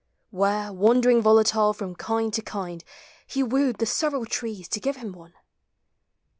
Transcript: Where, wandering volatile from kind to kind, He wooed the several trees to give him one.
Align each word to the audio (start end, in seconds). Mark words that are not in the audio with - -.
Where, 0.31 0.73
wandering 0.73 1.21
volatile 1.21 1.73
from 1.73 1.93
kind 1.93 2.33
to 2.33 2.41
kind, 2.41 2.83
He 3.27 3.43
wooed 3.43 3.77
the 3.77 3.85
several 3.85 4.25
trees 4.25 4.67
to 4.69 4.79
give 4.79 4.95
him 4.95 5.11
one. 5.11 5.35